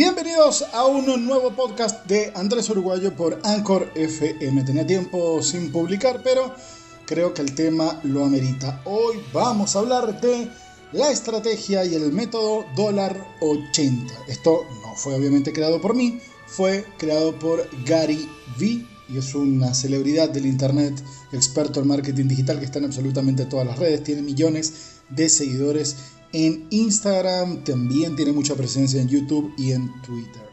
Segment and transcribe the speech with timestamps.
[0.00, 4.64] Bienvenidos a un nuevo podcast de Andrés Uruguayo por Anchor FM.
[4.64, 6.54] Tenía tiempo sin publicar, pero
[7.04, 8.80] creo que el tema lo amerita.
[8.86, 10.48] Hoy vamos a hablar de
[10.92, 14.14] la estrategia y el método dólar 80.
[14.26, 18.26] Esto no fue obviamente creado por mí, fue creado por Gary
[18.58, 20.94] V y es una celebridad del internet,
[21.30, 25.96] experto en marketing digital que está en absolutamente todas las redes, tiene millones de seguidores
[26.32, 30.48] en Instagram, también tiene mucha presencia en YouTube y en Twitter.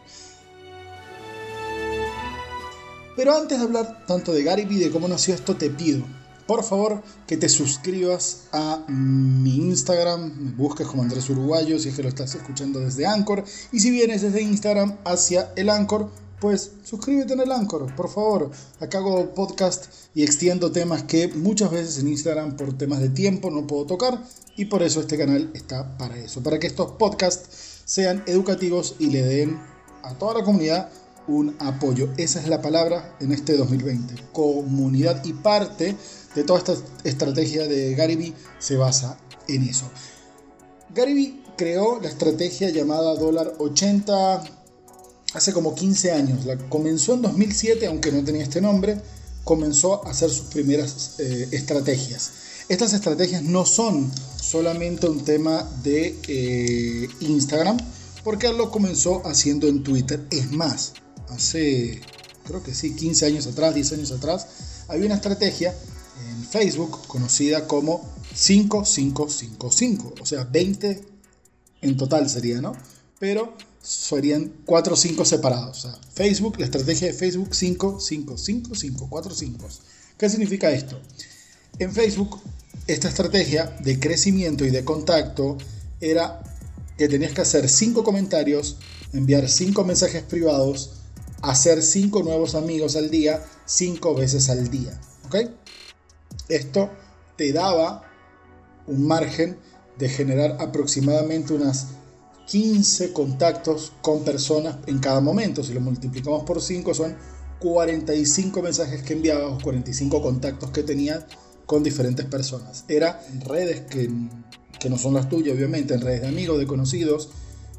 [3.16, 6.04] Pero antes de hablar tanto de Gary Vee, de cómo nació esto, te pido,
[6.46, 11.96] por favor, que te suscribas a mi Instagram, me busques como Andrés Uruguayo si es
[11.96, 16.10] que lo estás escuchando desde Anchor, y si vienes desde Instagram hacia el Anchor,
[16.40, 18.52] pues suscríbete en el Anchor, por favor.
[18.80, 23.50] Acá hago podcast y extiendo temas que muchas veces en Instagram por temas de tiempo
[23.50, 24.22] no puedo tocar
[24.56, 29.08] y por eso este canal está para eso, para que estos podcasts sean educativos y
[29.08, 29.60] le den
[30.04, 30.90] a toda la comunidad
[31.28, 32.10] un apoyo.
[32.18, 34.16] Esa es la palabra en este 2020.
[34.32, 35.96] Comunidad y parte
[36.36, 39.90] de toda esta estrategia de Gary se basa en eso.
[40.94, 44.57] Gary creó la estrategia llamada dólar 80
[45.34, 46.46] hace como 15 años.
[46.46, 49.02] La comenzó en 2007, aunque no tenía este nombre,
[49.44, 52.32] comenzó a hacer sus primeras eh, estrategias.
[52.70, 54.12] Estas estrategias no son
[54.42, 57.78] solamente un tema de eh, Instagram,
[58.24, 60.26] porque lo comenzó haciendo en Twitter.
[60.32, 60.94] Es más,
[61.30, 62.02] hace,
[62.46, 64.48] creo que sí, 15 años atrás, 10 años atrás,
[64.90, 65.74] había una estrategia
[66.30, 68.06] en Facebook conocida como
[68.36, 71.02] 5555, o sea, 20
[71.82, 72.74] en total sería, ¿no?
[73.20, 73.54] Pero
[73.88, 75.86] serían 4 o 5 separados.
[75.86, 79.68] O sea, Facebook, la estrategia de Facebook 5, 5, 5, 5, 4, 5.
[80.18, 81.00] ¿Qué significa esto?
[81.80, 82.42] En Facebook,
[82.88, 85.58] esta estrategia de crecimiento y de contacto
[86.02, 86.44] era
[86.98, 88.78] que tenías que hacer 5 comentarios,
[89.14, 90.92] enviar 5 mensajes privados,
[91.42, 95.00] hacer 5 nuevos amigos al día, 5 veces al día.
[95.28, 95.36] ¿Ok?
[96.50, 96.90] Esto
[97.38, 98.04] te daba
[98.86, 99.58] un margen
[99.98, 101.88] de generar aproximadamente unas
[102.48, 105.64] 15 contactos con personas en cada momento.
[105.64, 107.16] Si lo multiplicamos por 5 son
[107.60, 111.26] 45 mensajes que enviabas o 45 contactos que tenías
[111.66, 112.86] con diferentes personas.
[112.88, 114.10] Era en redes que,
[114.80, 117.30] que, no son las tuyas, obviamente, en redes de amigos, de conocidos.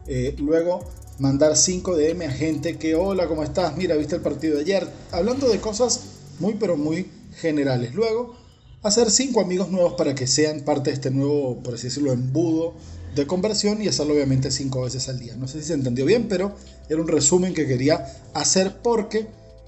[0.07, 0.81] Eh, luego
[1.19, 3.75] mandar 5 DM a gente que, hola, ¿cómo estás?
[3.77, 4.87] Mira, viste el partido de ayer.
[5.13, 6.01] Hablando de cosas
[6.41, 7.95] muy, pero muy generales.
[7.95, 8.37] Luego,
[8.83, 12.75] hacer 5 amigos nuevos para que sean parte de este nuevo, por así decirlo, embudo
[13.15, 15.37] de conversión y hacerlo obviamente 5 veces al día.
[15.37, 16.55] No sé si se entendió bien, pero
[16.89, 19.27] era un resumen que quería hacer porque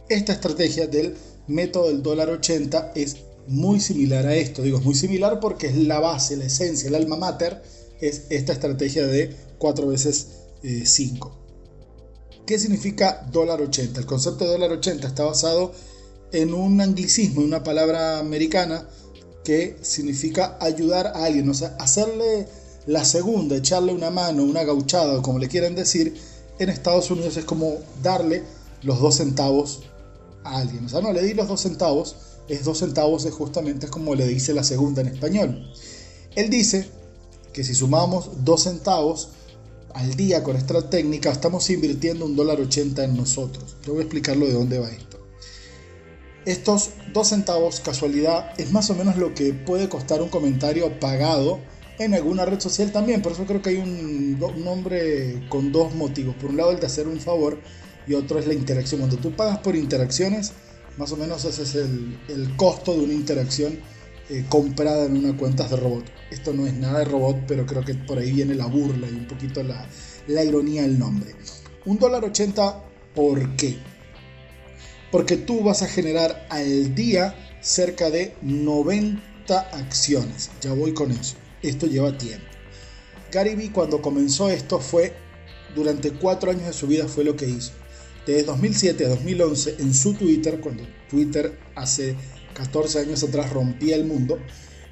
[0.08, 1.14] esta estrategia del
[1.46, 4.62] método del dólar 80 es muy similar a esto.
[4.62, 7.62] Digo, es muy similar porque es la base, la esencia, el alma mater,
[8.00, 10.28] es esta estrategia de 4 veces
[10.84, 11.28] 5.
[11.28, 14.00] Eh, ¿Qué significa dólar 80?
[14.00, 15.72] El concepto de dólar 80 está basado
[16.32, 18.88] en un anglicismo, una palabra americana
[19.44, 22.46] que significa ayudar a alguien, o sea, hacerle
[22.90, 26.20] la segunda, echarle una mano, una gauchada, o como le quieran decir,
[26.58, 28.42] en Estados Unidos es como darle
[28.82, 29.82] los dos centavos
[30.42, 30.86] a alguien.
[30.86, 32.16] O sea, no le di los dos centavos,
[32.48, 35.70] es dos centavos, es justamente como le dice la segunda en español.
[36.34, 36.90] Él dice
[37.52, 39.28] que si sumamos dos centavos
[39.94, 43.76] al día con esta técnica, estamos invirtiendo un dólar ochenta en nosotros.
[43.86, 45.24] Yo voy a explicarlo de dónde va esto.
[46.44, 51.60] Estos dos centavos, casualidad, es más o menos lo que puede costar un comentario pagado
[52.00, 53.22] en alguna red social también.
[53.22, 56.34] Por eso creo que hay un, nombre con dos motivos.
[56.36, 57.60] Por un lado el de hacer un favor
[58.06, 59.00] y otro es la interacción.
[59.00, 60.52] Cuando tú pagas por interacciones,
[60.96, 63.78] más o menos ese es el, costo de una interacción
[64.30, 66.04] eh, comprada en una cuenta de robot.
[66.30, 69.14] Esto no es nada de robot, pero creo que por ahí viene la burla y
[69.14, 69.86] un poquito la,
[70.26, 71.34] la ironía del nombre.
[71.84, 72.82] Un dólar ochenta,
[73.14, 73.76] ¿por qué?
[75.12, 80.50] Porque tú vas a generar al día cerca de 90 acciones.
[80.62, 82.46] Ya voy con eso esto lleva tiempo.
[83.32, 85.12] Gary Vee cuando comenzó esto fue,
[85.74, 87.72] durante cuatro años de su vida fue lo que hizo.
[88.26, 92.16] Desde 2007 a 2011 en su Twitter, cuando Twitter hace
[92.54, 94.38] 14 años atrás rompía el mundo,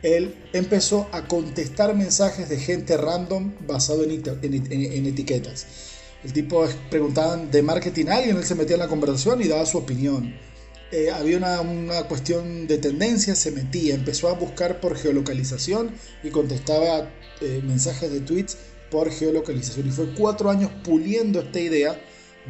[0.02, 5.66] él empezó a contestar mensajes de gente random basado en, en, etiquetas.
[6.24, 9.66] El tipo preguntaban de marketing a alguien, él se metía en la conversación y daba
[9.66, 10.34] su opinión.
[10.90, 15.90] Eh, había una, cuestión de tendencia, se metía, empezó a buscar por geolocalización
[16.22, 18.56] y contestaba eh, mensajes de tweets
[18.90, 19.88] por geolocalización.
[19.88, 22.00] Y fue cuatro años puliendo esta idea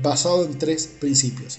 [0.03, 1.59] basado en tres principios.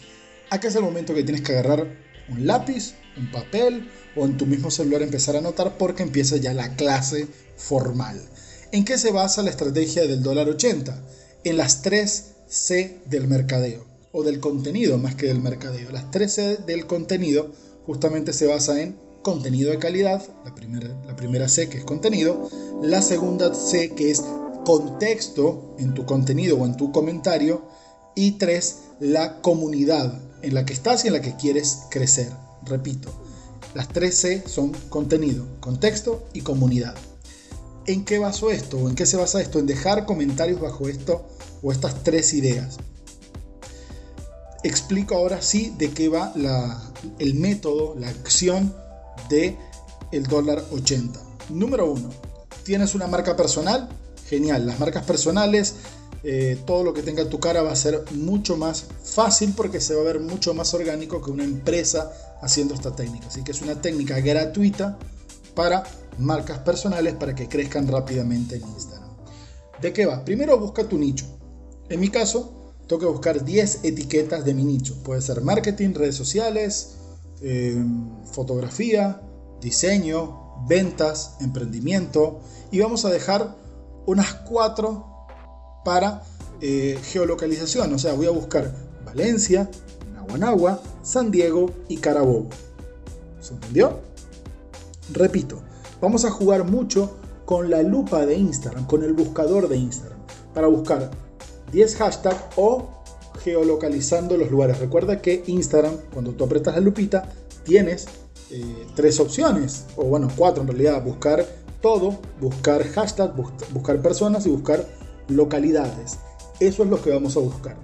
[0.49, 1.97] Acá es el momento que tienes que agarrar
[2.29, 6.53] un lápiz, un papel o en tu mismo celular empezar a anotar porque empieza ya
[6.53, 7.27] la clase
[7.57, 8.21] formal.
[8.71, 11.03] ¿En qué se basa la estrategia del dólar 80?
[11.43, 15.91] En las tres C del mercadeo, o del contenido más que del mercadeo.
[15.91, 17.51] Las tres C del contenido
[17.85, 20.55] justamente se basa en contenido de calidad, la
[21.15, 22.49] primera, C que es contenido,
[22.81, 24.23] la segunda C que es
[24.65, 27.67] contexto en tu contenido o en tu comentario,
[28.15, 32.29] y tres, la comunidad en la que estás y en la que quieres crecer.
[32.65, 33.09] Repito,
[33.73, 36.95] las tres C son contenido, contexto y comunidad.
[37.85, 38.77] ¿En qué baso esto?
[38.77, 39.59] ¿O en qué se basa esto?
[39.59, 41.25] En dejar comentarios bajo esto
[41.61, 42.77] o estas tres ideas.
[44.63, 46.33] Explico ahora sí de qué va
[47.19, 48.75] el método, la acción
[49.29, 49.57] de
[50.11, 51.19] el dólar 80.
[51.49, 52.09] Número uno,
[52.63, 53.89] tienes una marca personal,
[54.27, 54.65] genial.
[54.65, 55.75] Las marcas personales,
[56.23, 59.95] eh, todo lo que tenga tu cara va a ser mucho más fácil porque se
[59.95, 62.11] va a ver mucho más orgánico que una empresa
[62.41, 63.27] haciendo esta técnica.
[63.27, 64.97] Así que es una técnica gratuita
[65.55, 65.83] para
[66.17, 69.09] marcas personales para que crezcan rápidamente en Instagram.
[69.81, 70.25] ¿De qué va?
[70.25, 71.25] Primero busca tu nicho.
[71.87, 72.58] En mi caso,
[72.89, 74.95] tengo que buscar 10 etiquetas de mi nicho.
[75.03, 76.95] Puede ser marketing, redes sociales,
[77.39, 77.77] eh,
[78.31, 79.21] fotografía,
[79.61, 82.39] diseño, ventas, emprendimiento.
[82.71, 83.55] Y vamos a dejar
[84.07, 85.05] unas 4
[85.85, 86.23] para
[86.61, 87.93] eh, geolocalización.
[87.93, 88.73] O sea, voy a buscar
[89.05, 89.69] Valencia,
[90.11, 92.49] Naguanagua, San Diego y Carabobo.
[93.39, 93.99] ¿Se entendió?
[95.13, 95.61] Repito,
[96.01, 100.17] vamos a jugar mucho con la lupa de Instagram, con el buscador de Instagram,
[100.55, 101.28] para buscar
[101.71, 102.89] 10 hashtags o
[103.43, 104.79] geolocalizando los lugares.
[104.79, 107.29] Recuerda que Instagram, cuando tú apretas la lupita,
[107.63, 108.07] tienes
[108.51, 111.45] eh, tres opciones, o bueno, cuatro en realidad, buscar
[111.81, 113.33] todo, buscar hashtag,
[113.71, 114.85] buscar personas y buscar
[115.27, 116.17] localidades.
[116.59, 117.77] Eso es lo que vamos a buscar.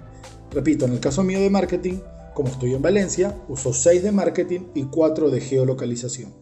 [0.50, 1.98] Repito, en el caso mío de marketing,
[2.34, 6.34] como estoy en Valencia, uso 6 de marketing y 4 de geolocalización.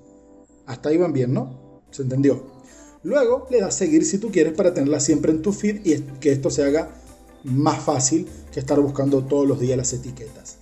[0.66, 1.82] Hasta ahí van bien, ¿no?
[1.90, 2.42] ¿Se entendió?
[3.04, 6.32] Luego le das seguir si tú quieres para tenerla siempre en tu feed y que
[6.32, 6.90] esto se haga
[7.44, 10.56] más fácil que estar buscando todos los días las etiquetas.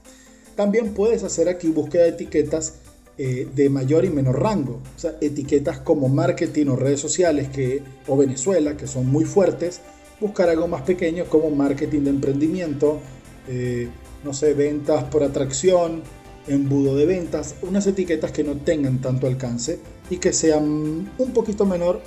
[0.56, 2.74] También puedes hacer aquí búsqueda de etiquetas
[3.18, 4.80] eh, de mayor y menor rango.
[4.96, 9.80] O sea, etiquetas como marketing o redes sociales que, o Venezuela, que son muy fuertes.
[10.20, 13.00] Buscar algo más pequeño como marketing de emprendimiento,
[13.48, 13.88] eh,
[14.24, 16.02] no sé, ventas por atracción,
[16.46, 19.80] embudo de ventas, unas etiquetas que no tengan tanto alcance
[20.10, 22.00] y que sean un poquito menor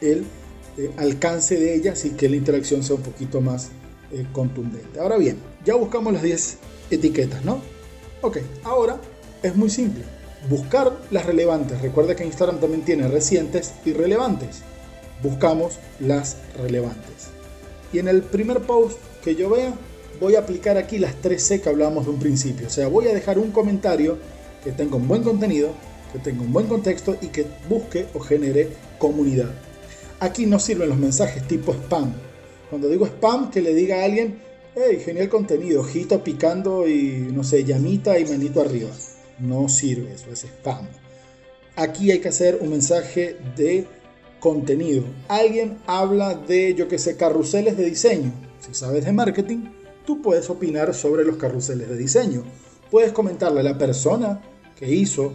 [0.00, 0.24] el
[0.76, 3.70] eh, alcance de ellas y que la interacción sea un poquito más
[4.12, 5.00] eh, contundente.
[5.00, 6.58] Ahora bien, ya buscamos las 10
[6.90, 7.60] etiquetas, ¿no?
[8.22, 9.00] Ok, ahora
[9.42, 10.04] es muy simple.
[10.48, 11.80] Buscar las relevantes.
[11.80, 14.62] Recuerda que Instagram también tiene recientes y relevantes.
[15.22, 17.28] Buscamos las relevantes.
[17.92, 19.74] Y en el primer post que yo vea,
[20.20, 22.66] voy a aplicar aquí las 3C que hablábamos de un principio.
[22.66, 24.18] O sea, voy a dejar un comentario
[24.64, 25.70] que tenga un buen contenido,
[26.12, 28.68] que tenga un buen contexto y que busque o genere
[28.98, 29.50] comunidad.
[30.20, 32.12] Aquí no sirven los mensajes tipo spam.
[32.68, 34.38] Cuando digo spam, que le diga a alguien,
[34.74, 38.90] hey, genial contenido, ojito picando y no sé, llamita y manito arriba.
[39.38, 40.86] No sirve eso, es spam.
[41.74, 43.86] Aquí hay que hacer un mensaje de
[44.40, 45.04] contenido.
[45.28, 48.32] Alguien habla de, yo que sé, carruseles de diseño.
[48.60, 49.64] Si sabes de marketing,
[50.04, 52.44] tú puedes opinar sobre los carruseles de diseño.
[52.90, 54.42] Puedes comentarle a la persona
[54.78, 55.32] que hizo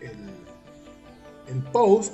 [0.00, 2.12] el, el post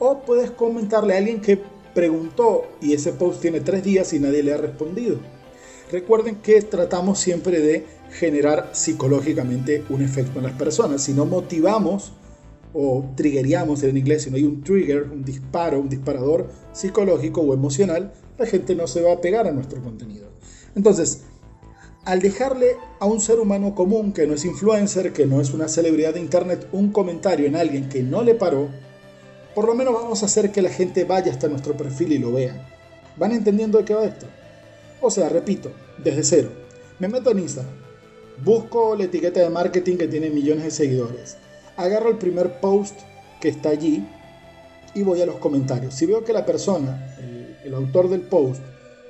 [0.00, 1.62] o puedes comentarle a alguien que
[1.94, 5.18] preguntó y ese post tiene tres días y nadie le ha respondido.
[5.92, 11.02] Recuerden que tratamos siempre de generar psicológicamente un efecto en las personas.
[11.02, 12.12] Si no motivamos
[12.72, 17.52] o triggeríamos en inglés, si no hay un trigger, un disparo, un disparador psicológico o
[17.52, 20.28] emocional, la gente no se va a pegar a nuestro contenido.
[20.74, 21.24] Entonces,
[22.04, 25.68] al dejarle a un ser humano común que no es influencer, que no es una
[25.68, 28.68] celebridad de internet, un comentario en alguien que no le paró,
[29.54, 32.32] por lo menos vamos a hacer que la gente vaya hasta nuestro perfil y lo
[32.32, 32.68] vea.
[33.16, 34.26] ¿Van entendiendo de qué va esto?
[35.00, 36.50] O sea, repito, desde cero.
[36.98, 37.74] Me meto en Instagram,
[38.44, 41.36] busco la etiqueta de marketing que tiene millones de seguidores,
[41.76, 42.98] agarro el primer post
[43.40, 44.06] que está allí
[44.94, 45.94] y voy a los comentarios.
[45.94, 48.60] Si veo que la persona, el, el autor del post,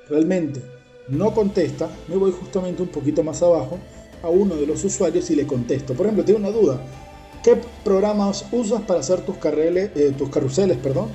[0.09, 0.63] realmente
[1.09, 3.79] no contesta, me voy justamente un poquito más abajo
[4.23, 5.95] a uno de los usuarios y le contesto.
[5.95, 6.81] Por ejemplo, tengo una duda.
[7.43, 11.09] ¿Qué programas usas para hacer tus, eh, tus carruseles perdón,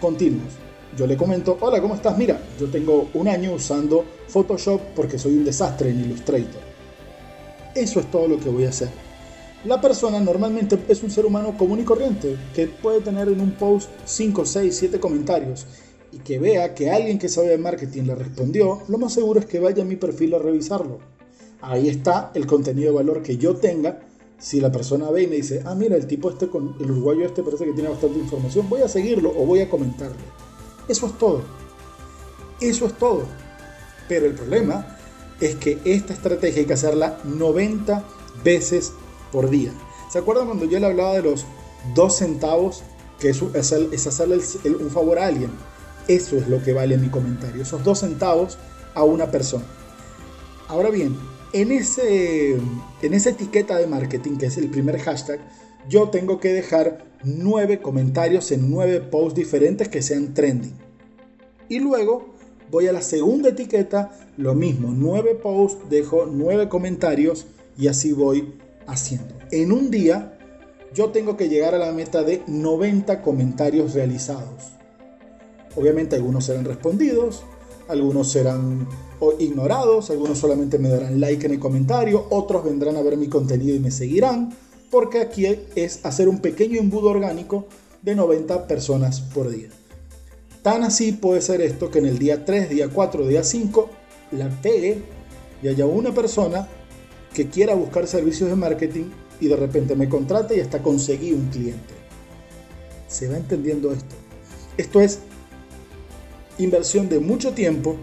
[0.00, 0.52] continuos?
[0.96, 2.16] Yo le comento, hola, ¿cómo estás?
[2.16, 6.62] Mira, yo tengo un año usando Photoshop porque soy un desastre en Illustrator.
[7.74, 8.88] Eso es todo lo que voy a hacer.
[9.64, 13.50] La persona normalmente es un ser humano común y corriente que puede tener en un
[13.50, 15.66] post 5, 6, 7 comentarios
[16.12, 19.46] y que vea que alguien que sabe de marketing le respondió, lo más seguro es
[19.46, 21.00] que vaya a mi perfil a revisarlo.
[21.60, 24.05] Ahí está el contenido de valor que yo tenga.
[24.38, 27.24] Si la persona ve y me dice, ah, mira, el tipo este, con el uruguayo
[27.24, 30.16] este parece que tiene bastante información, voy a seguirlo o voy a comentarle.
[30.88, 31.42] Eso es todo.
[32.60, 33.24] Eso es todo.
[34.08, 34.98] Pero el problema
[35.40, 38.04] es que esta estrategia hay que hacerla 90
[38.44, 38.92] veces
[39.32, 39.72] por día.
[40.10, 41.44] ¿Se acuerdan cuando yo le hablaba de los
[41.94, 42.82] 2 centavos?
[43.18, 43.42] Que es,
[44.06, 44.40] hacerle
[44.78, 45.50] un favor a alguien.
[46.06, 47.62] Eso es lo que vale mi comentario.
[47.62, 48.58] Esos 2 centavos
[48.94, 49.64] a una persona.
[50.68, 51.16] Ahora bien,
[51.52, 52.56] en, ese,
[53.02, 55.40] en esa etiqueta de marketing, que es el primer hashtag,
[55.88, 60.74] yo tengo que dejar 9 comentarios en 9 posts diferentes que sean trending.
[61.68, 62.34] Y luego
[62.70, 67.46] voy a la segunda etiqueta, lo mismo, 9 posts, dejo 9 comentarios
[67.78, 68.54] y así voy
[68.86, 69.34] haciendo.
[69.50, 70.38] En un día
[70.94, 74.72] yo tengo que llegar a la meta de 90 comentarios realizados.
[75.76, 77.44] Obviamente algunos serán respondidos,
[77.88, 78.86] algunos serán
[79.38, 83.74] ignorados, algunos solamente me darán like en el comentario, otros vendrán a ver mi contenido
[83.74, 84.54] y me seguirán,
[84.90, 87.66] porque aquí es hacer un pequeño embudo orgánico
[88.02, 89.68] de 90 personas por día.
[90.62, 93.88] Tan así puede ser esto que en el día 3, día 4, día 5
[94.32, 95.02] la pegue
[95.62, 96.68] y haya una persona
[97.32, 99.04] que quiera buscar servicios de marketing
[99.40, 101.94] y de repente me contrate y hasta conseguí un cliente.
[103.08, 104.14] ¿Se va entendiendo esto?
[104.76, 105.20] Esto es
[106.58, 107.96] inversión de mucho tiempo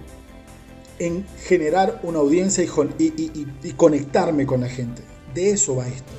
[1.00, 5.02] en generar una audiencia y, conectarme con la gente.
[5.34, 6.12] De eso va esto.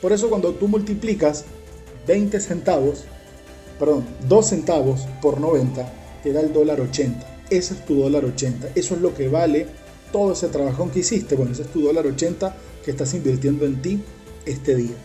[0.00, 1.44] Por eso cuando tú multiplicas
[2.06, 3.04] 20 centavos,
[3.78, 5.90] perdón, 2 centavos por 90,
[6.22, 7.44] te da el dólar 80.
[7.50, 8.70] Ese es tu dólar 80.
[8.74, 9.66] Eso es lo que vale
[10.10, 11.36] todo ese trabajo que hiciste.
[11.36, 14.02] Bueno, ese es tu dólar 80 que estás invirtiendo en ti
[14.46, 14.96] este día.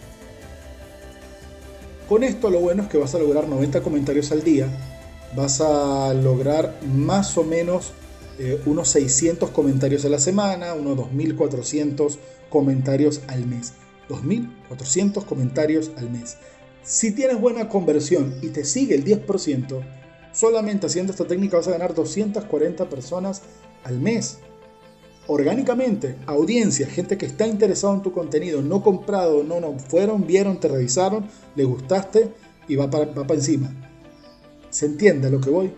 [2.08, 4.68] Con esto lo bueno es que vas a lograr 90 comentarios al día
[5.36, 7.94] vas a lograr más o menos
[8.40, 12.18] eh, unos 600 comentarios a la semana, unos 2.400
[12.50, 13.74] comentarios al mes.
[14.10, 16.38] 2.400 comentarios al mes.
[16.84, 19.82] Si tienes buena conversión y te sigue el 10%,
[20.32, 23.42] solamente haciendo esta técnica vas a ganar 240 personas
[23.84, 24.38] al mes.
[25.26, 30.60] Orgánicamente, audiencia, gente que está interesada en tu contenido, no comprado, no, no, fueron, vieron,
[30.62, 32.32] te revisaron, le gustaste
[32.70, 33.87] y va para, va para encima
[34.78, 35.74] ¿Se entiende lo que voy?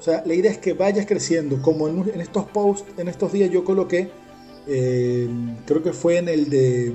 [0.00, 1.62] O sea, la idea es que vayas creciendo.
[1.62, 4.10] Como en, estos posts, en estos días yo coloqué,
[4.66, 5.28] eh,
[5.64, 6.92] creo que fue en el de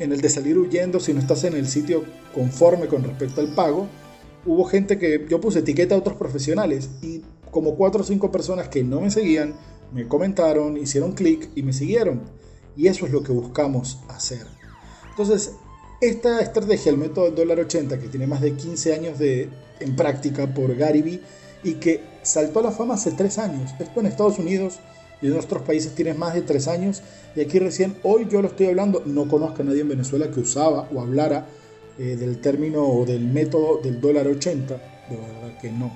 [0.00, 2.02] en el de salir huyendo si no estás en el sitio
[2.34, 3.86] conforme con respecto al pago,
[4.46, 7.22] hubo gente que yo puse etiqueta a otros profesionales y
[7.52, 9.54] como cuatro o cinco personas que no me seguían
[9.92, 12.22] me comentaron, hicieron clic y me siguieron.
[12.76, 14.44] Y eso es lo que buscamos hacer.
[15.10, 15.52] Entonces,
[16.00, 19.48] esta estrategia, el método del dólar 80, que tiene más de 15 años de,
[19.80, 21.20] en práctica por Gary Vee
[21.64, 23.72] y que saltó a la fama hace 3 años.
[23.78, 24.78] Esto en Estados Unidos
[25.20, 27.02] y en otros países tiene más de 3 años
[27.34, 30.40] y aquí recién, hoy yo lo estoy hablando, no conozco a nadie en Venezuela que
[30.40, 31.46] usaba o hablara
[31.98, 34.74] eh, del término o del método del dólar 80,
[35.10, 35.92] de verdad que no.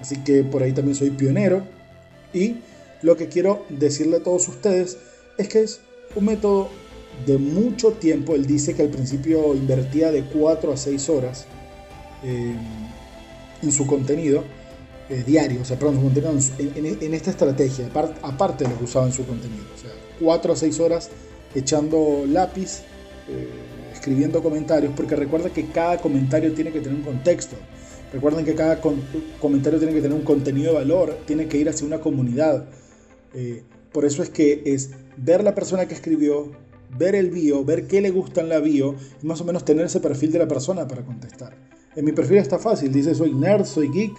[0.00, 1.62] Así que por ahí también soy pionero
[2.32, 2.56] y
[3.02, 4.98] lo que quiero decirle a todos ustedes
[5.38, 5.80] es que es
[6.16, 6.68] un método
[7.24, 8.34] de mucho tiempo.
[8.34, 11.46] Él dice que al principio invertía de 4 a 6 horas
[12.22, 12.54] eh,
[13.62, 14.44] en su contenido
[15.08, 17.88] eh, diario, o sea, perdón, contenido en, esta estrategia,
[18.22, 19.64] aparte de lo que usaba en su contenido.
[19.74, 21.10] O sea, 4 a 6 horas
[21.54, 22.82] echando lápiz,
[23.28, 23.48] eh,
[23.92, 27.56] escribiendo comentarios, porque recuerda que cada comentario tiene que tener un contexto.
[28.12, 28.80] Recuerden que cada
[29.40, 32.66] comentario tiene que tener un contenido de valor, tiene que ir hacia una comunidad.
[33.92, 36.52] por eso es que es ver la persona que escribió,
[36.90, 39.86] ver el bio, ver qué le gusta en la bio y más o menos tener
[39.86, 41.56] ese perfil de la persona para contestar.
[41.94, 44.12] En mi perfil está fácil, dice soy nerd, soy geek,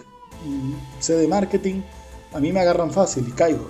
[0.99, 1.81] sé de marketing,
[2.33, 3.69] a mí me agarran fácil y caigo.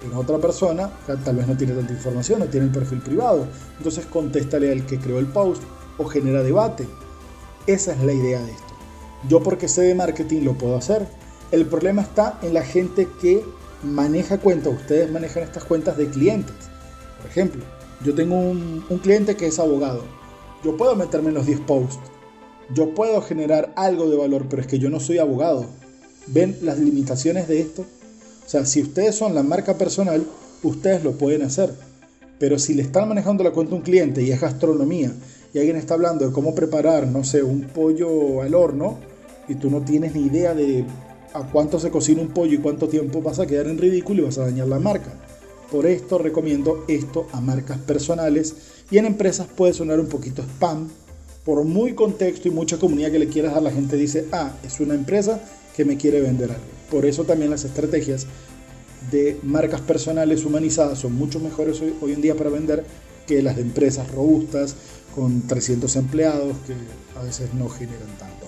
[0.00, 0.90] Pero otra persona
[1.24, 3.46] tal vez no tiene tanta información, no tiene el perfil privado,
[3.78, 5.62] entonces contéstale al que creó el post
[5.98, 6.86] o genera debate.
[7.66, 8.74] Esa es la idea de esto.
[9.28, 11.06] Yo porque sé de marketing lo puedo hacer.
[11.50, 13.44] El problema está en la gente que
[13.82, 14.74] maneja cuentas.
[14.74, 16.54] Ustedes manejan estas cuentas de clientes.
[17.20, 17.64] Por ejemplo,
[18.04, 20.02] yo tengo un, cliente que es abogado.
[20.64, 21.98] Yo puedo meterme en los 10 posts.
[22.74, 25.66] Yo puedo generar algo de valor, pero es que yo no soy abogado.
[26.26, 27.82] ¿Ven las limitaciones de esto?
[27.82, 30.26] O sea, si ustedes son la marca personal,
[30.62, 31.72] ustedes lo pueden hacer.
[32.38, 35.12] Pero si le están manejando la cuenta a un cliente y es gastronomía,
[35.54, 38.98] y alguien está hablando de cómo preparar, no sé, un pollo al horno,
[39.48, 40.84] y tú no tienes ni idea de
[41.32, 44.24] a cuánto se cocina un pollo y cuánto tiempo vas a quedar en ridículo y
[44.24, 45.12] vas a dañar la marca.
[45.70, 48.54] Por esto recomiendo esto a marcas personales
[48.90, 50.88] y en empresas puede sonar un poquito spam.
[51.44, 54.80] Por muy contexto y mucha comunidad que le quieras dar, la gente dice, ah, es
[54.80, 55.40] una empresa
[55.76, 56.64] que me quiere vender algo.
[56.90, 58.26] Por eso también las estrategias
[59.10, 62.84] de marcas personales humanizadas son mucho mejores hoy, en día para vender
[63.26, 64.76] que las de empresas robustas
[65.14, 66.74] con 300 empleados que
[67.18, 68.46] a veces no generan tanto.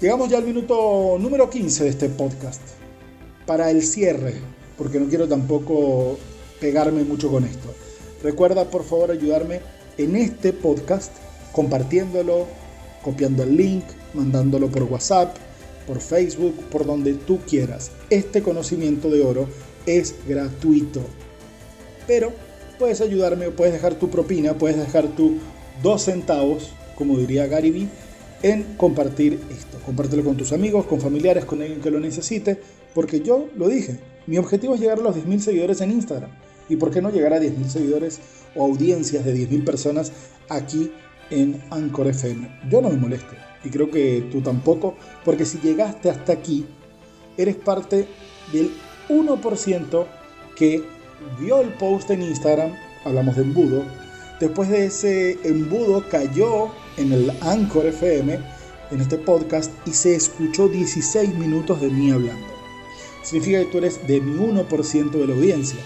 [0.00, 2.62] Llegamos ya al minuto número 15 de este podcast.
[3.46, 4.34] Para el cierre,
[4.78, 6.16] porque no quiero tampoco
[6.60, 7.68] pegarme mucho con esto.
[8.22, 9.60] Recuerda por favor ayudarme
[9.98, 11.12] en este podcast
[11.52, 12.46] compartiéndolo,
[13.02, 15.36] copiando el link, mandándolo por WhatsApp,
[15.86, 17.90] por Facebook, por donde tú quieras.
[18.10, 19.48] Este conocimiento de oro
[19.86, 21.00] es gratuito.
[22.06, 22.32] Pero
[22.78, 25.38] puedes ayudarme, puedes dejar tu propina, puedes dejar tu
[25.82, 27.88] dos centavos, como diría Gary Vee,
[28.42, 29.78] en compartir esto.
[29.84, 32.60] Compártelo con tus amigos, con familiares, con alguien que lo necesite,
[32.94, 36.30] porque yo lo dije, mi objetivo es llegar a los 10.000 seguidores en Instagram.
[36.68, 38.20] ¿Y por qué no llegar a 10.000 seguidores
[38.54, 40.12] o audiencias de 10.000 personas
[40.50, 40.92] aquí
[41.30, 42.60] en Anchor FM?
[42.68, 46.66] Yo no me molesto y creo que tú tampoco, porque si llegaste hasta aquí,
[47.38, 48.06] eres parte
[48.52, 48.70] del
[49.08, 50.06] 1%
[50.54, 50.82] que
[51.40, 52.74] vio el post en Instagram,
[53.06, 53.82] hablamos de embudo,
[54.40, 56.68] después de ese embudo cayó
[56.98, 58.38] en el Anchor FM,
[58.90, 62.57] en este podcast, y se escuchó 16 minutos de mí hablando.
[63.28, 65.80] Significa que tú eres de mi 1% de la audiencia.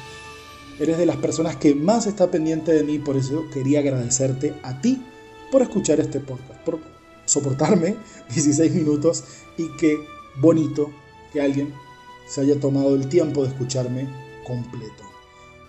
[0.78, 4.80] Eres de las personas que más está pendiente de mí, por eso quería agradecerte a
[4.80, 5.02] ti
[5.50, 6.78] por escuchar este podcast, por
[7.24, 7.96] soportarme
[8.32, 9.24] 16 minutos
[9.58, 9.98] y qué
[10.36, 10.92] bonito
[11.32, 11.74] que alguien
[12.28, 14.08] se haya tomado el tiempo de escucharme
[14.46, 15.02] completo.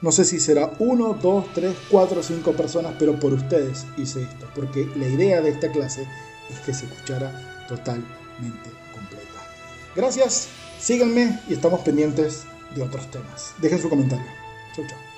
[0.04, 4.22] No sé si será uno, dos, tres, cuatro o cinco personas, pero por ustedes hice
[4.22, 6.08] esto, porque la idea de esta clase
[6.52, 9.24] es que se escuchara totalmente completa.
[9.96, 10.50] Gracias,
[10.84, 12.44] síganme y estamos pendientes
[12.76, 13.54] de otros temas.
[13.60, 14.26] Dejen su comentario.
[14.76, 15.13] Chau, chau.